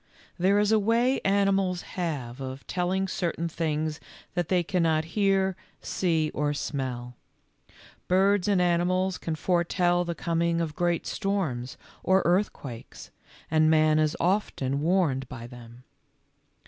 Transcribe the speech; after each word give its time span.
There 0.39 0.57
is 0.57 0.71
a 0.71 0.79
way 0.79 1.19
animals 1.21 1.83
have 1.93 2.41
of 2.41 2.65
telling 2.65 3.07
certain 3.07 3.47
things 3.47 3.99
that 4.33 4.47
they 4.49 4.63
cannot 4.63 5.05
hear, 5.13 5.55
see, 5.79 6.31
or 6.33 6.55
smell. 6.55 7.13
Birds 8.07 8.47
and 8.47 8.59
animals 8.59 9.19
can 9.19 9.35
foretell 9.35 10.03
the 10.03 10.15
com 10.15 10.41
ing 10.41 10.59
of 10.59 10.75
great 10.75 11.05
storms 11.05 11.77
or 12.01 12.23
earthquakes, 12.25 13.11
and 13.51 13.69
man 13.69 13.99
is 13.99 14.17
often 14.19 14.81
warned 14.81 15.29
by 15.29 15.45
them. 15.45 15.83